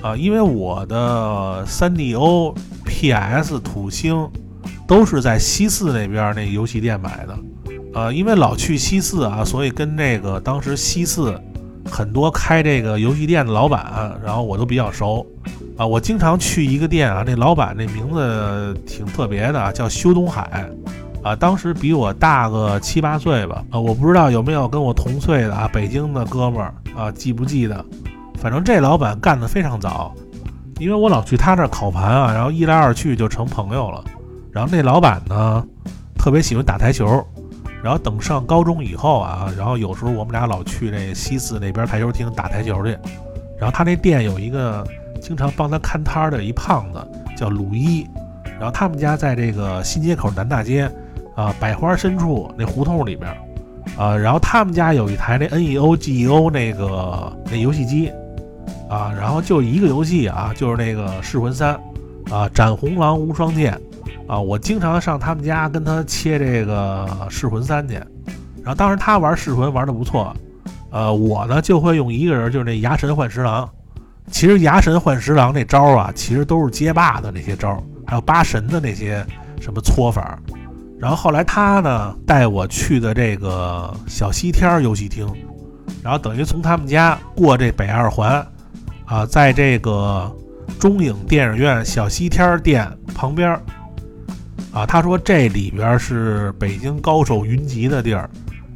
[0.00, 4.28] 啊，因为我的 3DO、PS、土星
[4.88, 7.38] 都是在西四那边那游戏店买的，
[7.96, 11.34] 呃，因为老去西四啊，所以跟这个当时西四
[11.90, 15.26] 很多开这个游戏店的老板，然后我都比较熟，
[15.78, 20.68] 啊，我经常去一个店啊，那老板那名字挺特别的，叫修东海。
[21.22, 27.82] 啊，当时比我大个七八岁吧，啊，我不知道有没有跟我同岁的啊，北京的哥们儿啊，记不记得？
[28.38, 30.14] 反正这老板干得非常早，
[30.78, 34.04] 因为我老去他那儿烤盘啊，然后一来二去就成朋友了。
[34.52, 35.64] 然后那老板呢，
[36.18, 37.26] 特别喜欢打台球，
[37.86, 42.98] 然后等上高中以后啊，然后有时候我们俩老去那西四那边台球厅打台球去。
[43.56, 44.84] 然后他那店有一个
[45.20, 46.98] 经常帮他看摊的一胖子
[47.36, 48.04] 叫鲁一，
[48.58, 50.90] 然后他们家在这个新街口南大街。
[51.36, 53.30] 啊，百花深处那胡同里边，
[53.98, 58.10] 啊，然后他们家有一台那 NEO、GEO 那个那游戏机，
[58.88, 61.78] 啊，然后就一个游戏啊，就是那个《噬魂三》，
[62.34, 63.78] 啊，斩红狼无双剑，
[64.26, 67.94] 啊，我经常上他们家跟他切这个《噬魂三》去，
[68.62, 70.34] 然后当时他玩噬魂玩的不错，
[70.90, 73.68] 呃，我呢就会用一个人，就是那牙神幻十郎，
[74.30, 79.24] 其实牙神幻十郎那招啊，其实都是街霸的那些招，还有八神的那些
[79.60, 80.38] 什么搓法。
[80.98, 85.30] 然后后来他呢带我去的这个小西天游戏厅，
[86.02, 88.44] 然后等于从他们家过这北二环，
[89.04, 90.34] 啊，在这个
[90.80, 93.60] 中影电影院小西天店旁边儿，
[94.76, 98.28] 啊，他说这里边是北京高手云集的地儿，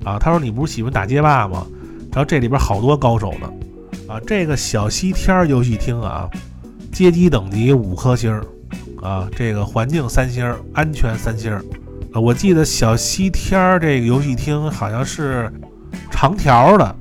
[0.03, 1.67] 啊，他说你不是喜欢打街霸吗？
[2.11, 3.53] 然后这里边好多高手呢，
[4.09, 6.27] 啊，这个小西天游戏厅啊，
[6.91, 8.35] 街机等级五颗星，
[9.03, 11.53] 啊，这个环境三星，安全三星。
[12.15, 15.53] 啊，我记得小西天儿这个游戏厅好像是
[16.11, 16.97] 长条的，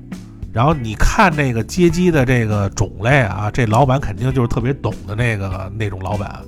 [0.52, 6.42] 然后你看那个街机的这个种类啊，这老板肯定就是特别懂的那个那种老板。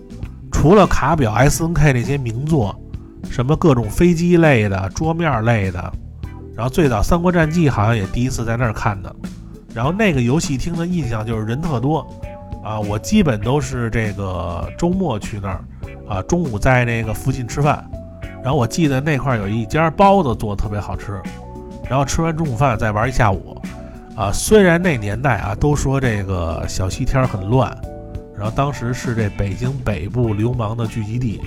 [0.52, 2.76] 除了卡表 S N K 那些名作，
[3.30, 5.92] 什么各种飞机类的、桌面类的，
[6.56, 9.16] 然后最早《三国战记》好像也第一次在那儿看的。
[9.74, 12.06] 然后那个游戏厅的印象就是人特多
[12.64, 15.64] 啊，我基本都是这个周末去那儿
[16.08, 17.90] 啊，中午在那个附近吃饭。
[18.44, 21.22] 然后我记得那块有一家包子做的特别好吃，
[21.90, 23.56] 然后吃完中午饭再玩一下午，
[24.16, 27.76] 啊，虽然那年代啊都说这个小西天很乱，
[28.42, 31.40] 然后当时是这北京北部流氓的聚集地，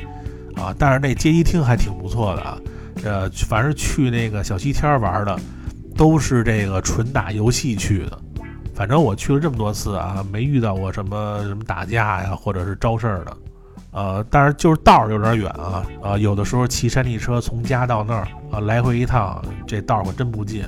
[0.54, 2.56] 啊，但是那街机厅还挺不错的啊，
[3.02, 5.36] 呃，凡是去那个小西天玩的，
[5.96, 8.16] 都是这个纯打游戏去的，
[8.76, 13.36] 反正我去了这么多次啊，没遇到过什么什么打架呀或者是招事儿的。
[13.90, 20.64] 呃，但是就是道儿有点远啊，啊，有的时候骑山地车从家到那儿啊，来回一趟，这道儿可真不近。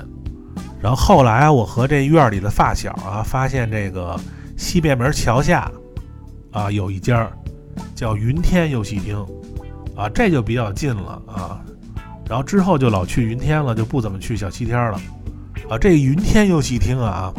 [0.81, 4.19] 然后后来我和这院里的发小啊，发现这个
[4.57, 5.71] 西便门桥下
[6.57, 7.29] 啊有一家
[7.93, 9.23] 叫云天游戏厅，
[9.95, 11.61] 啊，这就比较近了啊。
[12.27, 14.99] 然后之后就老去云天了，就不怎么去小西天了。
[15.69, 17.31] 啊，这云天游戏厅啊，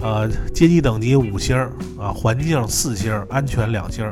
[0.00, 1.56] 呃，街机等级五星
[1.98, 4.04] 啊，环境四星，安全两星。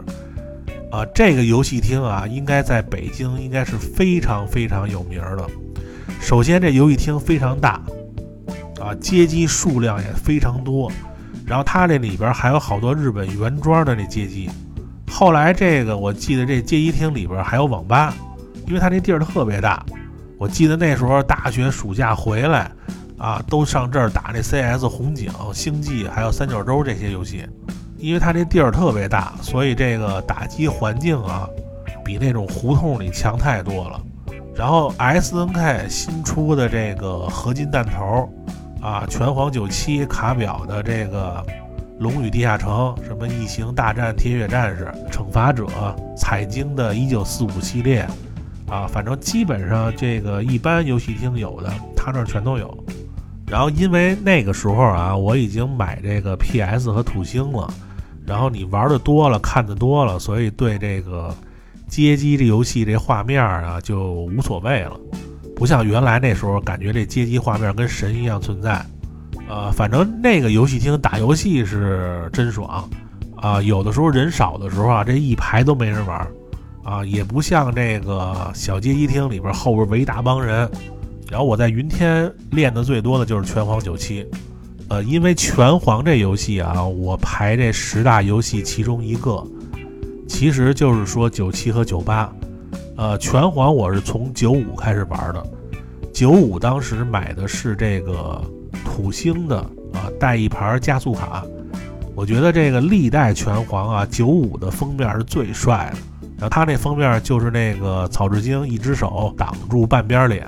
[0.91, 5.47] 啊，这个游戏厅啊，应该在北京应该是非常非常有名的。
[6.23, 7.83] 首先，这游戏厅非常大，
[8.81, 10.91] 啊，街机数量也非常多。
[11.49, 14.51] 然后它这里边还有好多日本原装的那街机。
[15.11, 18.13] 后来这个我记得这街机厅里边还有网吧，
[18.67, 19.85] 因为它这地儿特别大。
[20.37, 22.71] 我记得那时候大学暑假回来，
[23.17, 27.45] 啊，都上这儿打那 CS、红警、星际还有三角洲这些游戏。
[27.97, 31.49] 因为它这地儿特别大，所以这个打击环境啊，
[32.05, 34.01] 比那种胡同里强太多了。
[34.55, 38.29] 然后 S N K 新出的这个合金弹头
[38.81, 41.45] 啊，拳皇九七卡表的这个
[41.99, 45.67] 龙与地下城，什么异形大战铁血战士、惩罚者、
[46.17, 48.07] 彩晶的一九四五系列
[48.69, 52.73] 啊，反正基本上这个一般游戏厅有的，他那儿全都有。
[53.47, 57.73] 然后因为那个时候啊，我已经买这个 P S 和土星了。
[58.27, 61.35] 然后你玩的多了，看的多了，所以对这个
[61.89, 65.01] 街机这游戏这画面啊就无所谓了，
[65.59, 68.81] 不像原来那时候感觉这街机画面跟神一样存在。
[69.49, 72.89] 呃，反正那个游戏厅打游戏是真爽
[73.35, 76.25] 啊，有的时候人少的时候啊，这一排都没人玩
[76.85, 80.71] 啊，也不像这个小街机厅里边后边围一大帮人。
[81.29, 84.25] 然后我在云天练的最多的就是拳皇九七。
[84.89, 89.45] 呃，因为拳皇这游戏啊，我排这十大游戏其中一个，
[90.29, 92.33] 其实就是说九七和九八。
[92.99, 95.47] 呃，拳皇我是从九五开始玩的，
[96.13, 98.43] 九五当时买的是这个
[98.85, 99.57] 土星的
[99.93, 101.47] 啊，带一盘加速卡。
[102.17, 105.99] 我觉得这个历代拳皇啊，九五的封面是最帅的。
[106.39, 110.45] 然后他那封面就是那个草志京一只手挡住半边脸，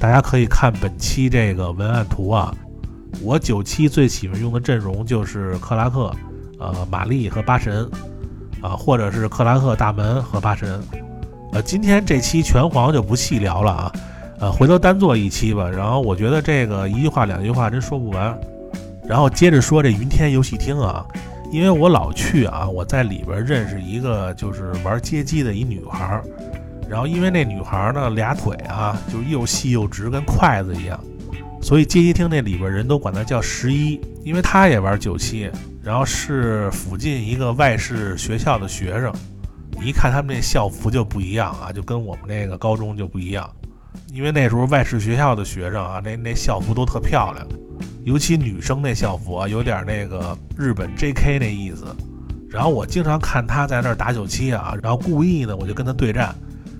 [0.00, 2.52] 大家可以看本期这个文案图啊。
[3.22, 6.12] 我九七最喜欢用的阵容就是克拉克、
[6.58, 7.88] 呃玛丽和八神，
[8.62, 10.82] 啊，或者是克拉克、大门和八神。
[11.52, 13.92] 呃，今天这期拳皇就不细聊了啊，
[14.40, 15.68] 呃，回头单做一期吧。
[15.68, 18.38] 然后我觉得这个一句话两句话真说不完。
[19.06, 21.02] 然后接着说这云天游戏厅啊，
[21.50, 26.20] 因为我老去啊，我在里边认识一个就是玩街机的一女孩，
[26.86, 31.00] 然后因为那女孩呢俩腿啊就又细又直，跟筷子一样，
[31.62, 35.50] 所以街机厅那里边人都管她叫十一，因为她也玩九七，
[35.82, 39.10] 然后是附近一个外事学校的学生，
[39.82, 43.48] 一看他们那校服就不一样啊，就跟我们那个高中就不一样，
[44.12, 47.46] 因为那时候外事学校的学生啊，那那校服都特漂亮。
[48.04, 51.38] 尤其女生那校服啊，有点那个日本 J.K.
[51.38, 51.84] 那意思。
[52.48, 56.34] 然后我经常看他在那儿打九七啊，然后故意呢我就跟他对战，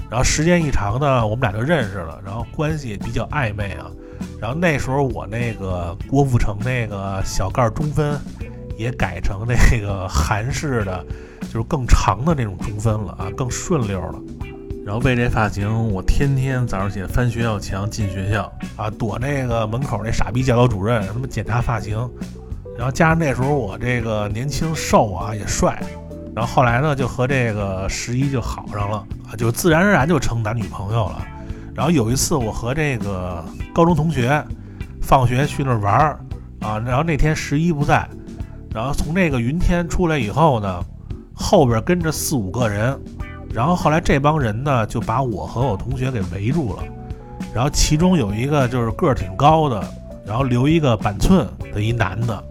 [0.09, 3.91] 然后时间一长呢，我们俩就认识了，然后关系也比较暧昧啊。
[4.41, 8.19] 然后那时候我那个郭富城那个小盖中分
[8.79, 11.05] 也改成那个韩式的，
[11.49, 14.15] 就是更长的那种中分了啊，更顺溜了。
[14.87, 21.99] 然后为这发型，我天天早上起来翻学校墙进学校啊，躲那个门口那傻逼教导主任，他妈检查发型。
[22.77, 25.83] 然后加上那时候我这个年轻瘦啊，也帅。
[26.35, 31.27] 然后后来呢，就和这个十一就好上了啊，就自然而然就成男女朋友了。
[31.75, 34.43] 然后有一次我和这个高中同学
[35.03, 36.21] 放学去那儿玩儿
[36.61, 38.09] 啊，然后那天十一不在，
[38.73, 40.83] 然后从那个云天出来以后呢，
[41.39, 42.99] 后边跟着四五个人。
[43.55, 46.83] 然后后来这帮人呢，就把我和我同学给围住了。
[47.55, 49.83] 然后其中有一个就是个儿挺高的，
[50.27, 52.45] 然后留一个板寸的一男的，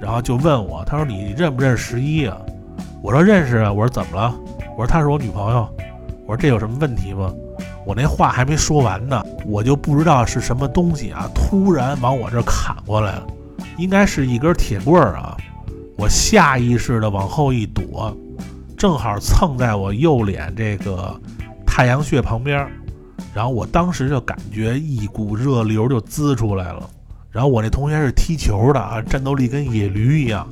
[0.00, 2.36] 然后就问我，他说你认不认识十一啊？
[3.02, 3.72] 我说认识啊。
[3.72, 4.32] 我说怎么了？
[4.76, 5.68] 我说她是我女朋友。
[6.26, 7.32] 我说这有什么问题吗？
[7.84, 13.26] 我那话还没说完呢，我就不知道是什么东西啊，突然往我这砍过来了，
[13.78, 15.36] 应该是一根铁棍儿啊。
[15.96, 18.16] 我下意识的往后一躲。
[18.76, 21.18] 正好蹭在我右脸这个
[21.66, 22.68] 太阳穴旁边，
[23.34, 26.88] 然后我当时就感觉一股热流就滋出来了。
[27.30, 30.46] 然后我那同学是踢球的啊，战斗力跟野驴一样。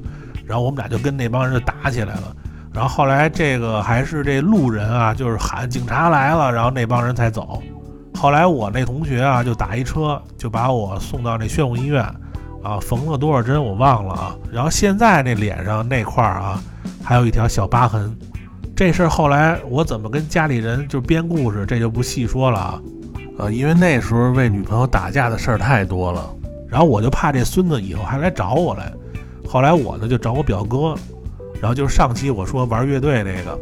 [0.47, 2.37] 然后我们俩就跟那帮人就打起来了。
[2.73, 7.63] 然后后来这个还是这路人啊，就是喊警察来了，然后那帮人才走。
[8.15, 12.05] 后来我那同学啊，就打一车就把我送到那宣武医院
[12.65, 14.37] 啊，缝了多少针我忘了啊。
[14.51, 16.61] 然后现在那脸上那块儿啊。
[17.07, 18.17] 还有一条小疤痕，
[18.75, 22.81] 这事儿后来我怎么跟家里人就编故事，这就不细说了啊。
[23.39, 26.35] 呃，因为那时候为女朋友打架的事儿太多了，
[26.67, 28.91] 然后我就怕这孙子以后还来找我来。
[29.47, 30.95] 后来我呢就找我表哥，
[31.61, 33.59] 然后就是上期我说玩乐队那个，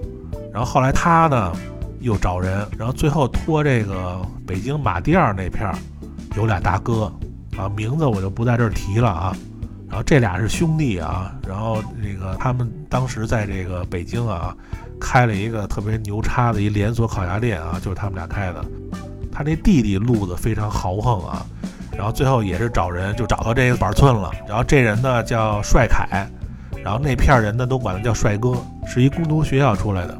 [0.52, 1.52] 然后后来他呢
[1.98, 5.74] 又找人，然后最后托这个北京马甸那片儿
[6.36, 7.12] 有俩大哥
[7.56, 9.36] 啊，名字我就不在这儿提了啊。
[9.88, 14.56] 然后这俩是兄弟啊，然后那个他们当时在这个北京啊，
[14.98, 18.64] 开了一个特别牛叉的一连锁烤鸭店啊，就是他们俩开的。
[19.30, 21.44] 他那弟弟路子非常豪横啊，
[21.94, 24.30] 然后最后也是找人就找到这个板寸了。
[24.48, 26.26] 然后这人呢叫帅凯，
[26.82, 28.54] 然后那片人呢都管他叫帅哥，
[28.86, 30.16] 是一工读学校出来的。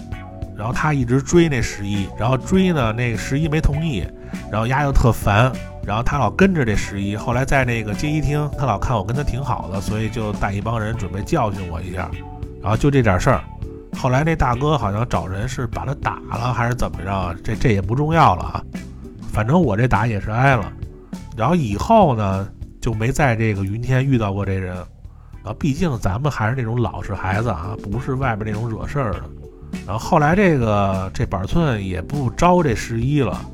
[0.55, 4.07] 然后他一直追那十一，然后追呢那个十一没同意，
[4.51, 5.51] 然后丫又特烦。
[5.85, 12.11] 然后他老跟着这十一，后来在那个街机厅，他老看我跟他挺好的，所以就带一帮人准备教训我一下。
[12.63, 13.43] 然后就这点事儿，
[13.99, 18.63] 后来那大哥好像找人是把他打了还是怎么着，这这也不重要了啊。
[19.33, 20.73] 反正我这打也是挨了。
[21.37, 22.49] 然后以后呢
[22.81, 24.77] 就没在这个云天遇到过这人。
[25.43, 29.23] 啊，毕竟咱们还是那种老实孩子啊，不是外边那种惹事儿的。
[29.85, 33.45] 然后后来这个这板寸也不招这十一了。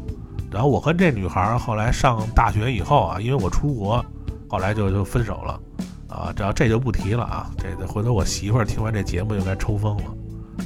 [0.51, 4.05] 然后我跟这女孩后来上大学以后啊，因为我出国，
[4.49, 5.61] 后来就就分手了，
[6.09, 10.05] 啊，这这就不提了啊，这回头我媳妇儿听完这节目就该抽风了。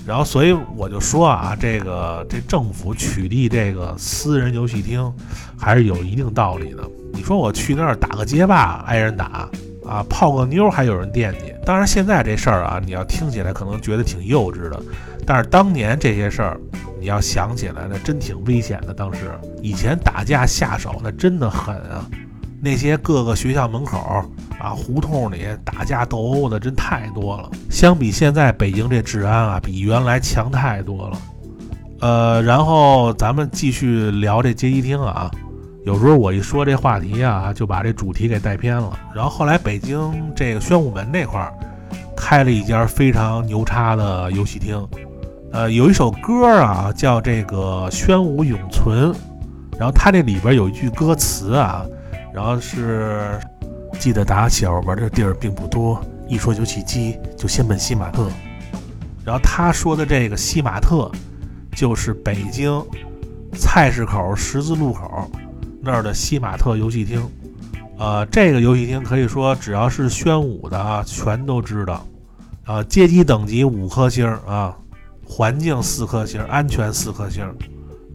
[0.06, 5.12] 然后所以我就说啊，这个这政府取缔这个私人游戏厅，
[5.58, 6.82] 还是有一定道理的。
[7.12, 9.48] 你说我去那儿打个街霸挨人打
[9.86, 11.54] 啊，泡个妞还有人惦记。
[11.64, 14.80] 当然现在这事儿啊，你要听起来可能觉得挺幼稚的，
[15.26, 16.58] 但是当年这些事儿。
[17.00, 18.94] 你要想起来，那真挺危险的。
[18.94, 22.06] 当时以前打架下手，那真的狠啊！
[22.60, 24.24] 那些各个学校门口
[24.60, 27.50] 啊、胡同里打架斗殴的，真太多了。
[27.68, 31.18] 相比现在北京这治安啊，比原来强太多了。
[32.02, 35.28] 呃，然后咱们继续聊这街机厅啊。
[35.84, 38.96] 有时候我一说这话题啊，就把这主题给带偏了。
[39.12, 41.52] 然后后来北京这个宣武门那块儿
[42.16, 44.88] 开了一家非常牛叉的游戏厅，
[45.50, 49.12] 呃，有一首歌啊叫这个《宣武永存》，
[49.76, 51.84] 然后它这里边有一句歌词啊，
[52.32, 53.40] 然后是
[53.98, 58.28] 记得打小玩的地儿并不多，一说游戏机就先奔西马特。
[59.24, 61.10] 然后他说的这个西马特，
[61.74, 62.80] 就是北京
[63.52, 65.28] 菜市口十字路口。
[65.84, 67.20] 那儿的西马特游戏厅，
[67.98, 72.06] 呃，这个游戏厅可以说只要是宣武的啊，全都知道。
[72.64, 74.72] 啊，街机等级五颗星啊，
[75.26, 77.44] 环境四颗星，安全四颗星。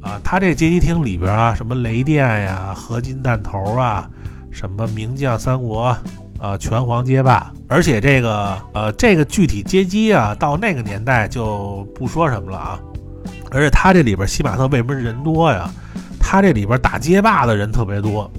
[0.02, 4.10] 啊，他这街机厅里边啊，什么雷电呀、合金弹头啊，
[4.50, 5.94] 什么名将三国
[6.40, 7.52] 啊，拳皇街霸。
[7.68, 12.80] 而且这个呃，这个具体街机啊，到那个年代就不说什么了啊。
[13.52, 15.70] 而且他这里边西马特为什么人多呀？
[16.30, 18.30] 他这里边打街霸的人特别多，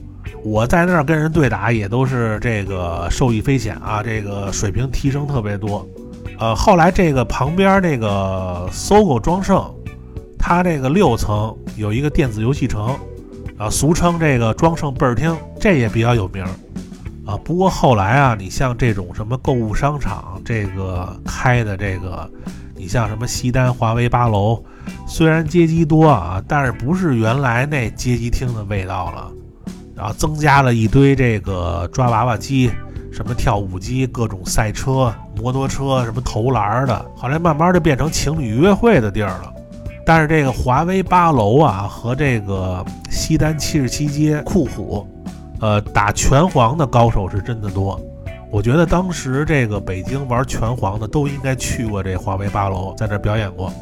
[0.45, 5.89] 我在那儿跟人对打也都是这个受益匪浅啊，这个水平提升特别多。
[6.39, 9.64] 呃，后来这个旁边那个搜狗庄胜，
[10.39, 12.95] 他这个六层有一个电子游戏城，
[13.57, 16.45] 啊，俗称这个庄胜倍儿厅，这也比较有名
[17.24, 17.39] 啊。
[17.43, 22.30] 不过后来啊，你像这种什么购物商场这个开的这个，
[22.76, 24.62] 你像什么西单华为八楼。
[25.07, 29.30] 虽然街机多啊，但是不是原来那街机厅的味道了。
[29.95, 32.70] 然后增加了一堆这个抓娃娃机、
[33.11, 37.11] 什么跳舞机、各种赛车、摩托车、什么投篮的。
[37.16, 39.53] 后来慢慢就变成情侣约会的地儿了。
[40.07, 45.05] 但是这个华为八楼啊和这个西单七十七街酷虎，
[45.61, 48.01] 呃，打拳皇的高手是真的多。
[48.53, 53.72] 我觉得当时这个北京玩拳皇的都应该去过这华为八楼，在这表演过。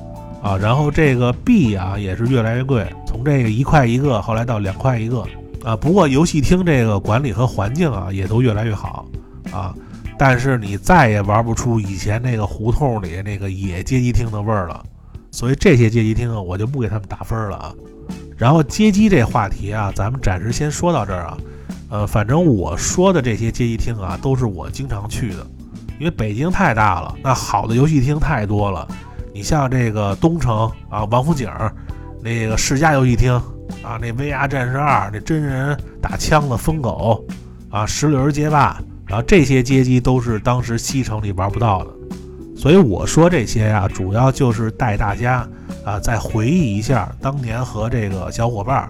[0.42, 5.24] 啊，然后这个币啊也是越来越贵，从这个一块一个，后来到两块一个
[5.64, 5.74] 啊。
[5.76, 9.06] 不过游戏厅这个管理和环境啊也都越来越好
[9.50, 9.74] 啊，
[10.16, 14.84] 但是你再也玩不出以前那个胡同里那个野街机厅的味儿了。
[15.32, 17.74] 所以这些街机厅啊，我就不给他们打分了啊。
[18.36, 21.38] 然后街机这话题啊，咱们暂时先说到这儿啊。
[21.88, 25.46] 呃，反正我说的这些街机厅啊，都是我经常去的，
[25.98, 28.86] 因为北京太大了，那好的游戏厅太多了。
[29.36, 31.46] 你像这个东城啊，王府井
[32.22, 33.34] 那个世嘉游戏厅
[33.82, 37.22] 啊，那 VR 战士二那真人打枪的疯狗
[37.68, 41.90] 啊，石榴街霸，然后这些街机都是当时西城里玩不到的。
[42.56, 45.46] 所以我说这些呀，主要就是带大家
[45.84, 48.88] 啊，再回忆一下当年和这个小伙伴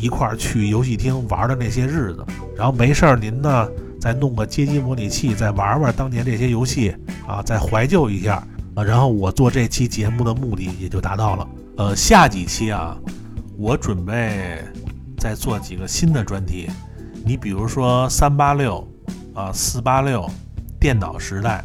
[0.00, 2.26] 一块儿去游戏厅玩的那些日子。
[2.56, 3.68] 然后没事儿您呢，
[4.00, 6.92] 再弄个街机模拟器，再玩玩当年这些游戏
[7.28, 8.44] 啊，再怀旧一下。
[8.74, 11.48] 啊，然后我做这期节目的目的也就达到了。
[11.76, 12.96] 呃，下几期啊，
[13.56, 14.62] 我准备
[15.18, 16.68] 再做几个新的专题。
[17.24, 18.86] 你比如说三八六
[19.34, 20.28] 啊，四八六，
[20.78, 21.64] 电脑时代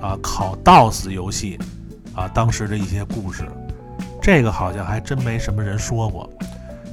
[0.00, 1.58] 啊，考 DOS 游戏
[2.14, 3.44] 啊，当时的一些故事，
[4.22, 6.30] 这个好像还真没什么人说过。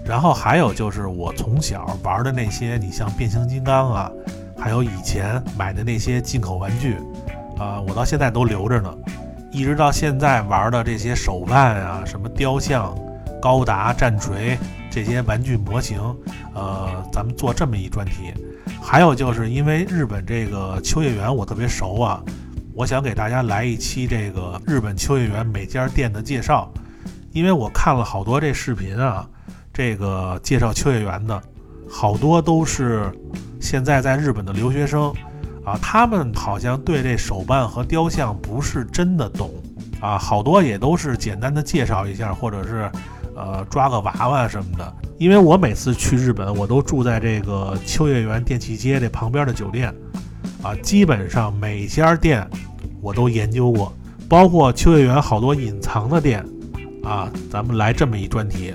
[0.05, 4.11] 然后还有就是我从小玩的那些，你像变形金刚啊，
[4.57, 6.97] 还有以前买的那些进口玩具
[7.57, 8.93] 啊，我到现在都留着呢。
[9.53, 12.93] 一直到现在玩的这些手办啊，什么雕像、
[13.39, 14.57] 高达、战锤
[14.89, 16.01] 这些玩具模型，
[16.55, 18.33] 呃，咱们做这么一专题。
[18.81, 22.23] 还有就是因为日本这个秋叶原我特别熟啊，
[22.73, 26.67] 我想给大家来一期这个日本秋叶原每家店的介绍。
[27.31, 29.27] 因为我看了好多这视频啊，
[29.71, 31.39] 这个介绍秋叶原的，
[31.87, 33.11] 好多都是
[33.61, 35.13] 现在在日本的留学生。
[35.63, 39.49] 啊，他们好像对这手办和雕像不是真的懂
[40.01, 42.91] 啊，好多也都是简单的介绍一下，或者是
[43.35, 44.93] 呃抓个娃娃什么的。
[45.17, 49.93] 因为我每次去日本，我都住在这个秋叶原电器街这旁边的酒店，
[50.61, 52.45] 啊，基本上每家店
[52.99, 53.93] 我都研究过，
[54.27, 56.45] 包括秋叶原好多隐藏的店，
[57.03, 58.73] 啊，咱们来这么一专题。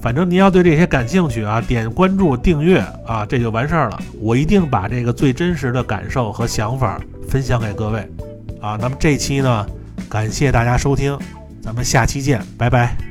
[0.00, 4.00] 反正您要对这些感兴趣啊，点关注订阅啊，这就完事儿了。
[4.20, 8.00] 我一定把这个最真实的感受和想法分享给各位
[8.60, 8.78] 啊。
[8.80, 9.66] 那么这期呢，
[10.08, 11.18] 感谢大家收听，
[11.60, 13.07] 咱们下期见，拜拜。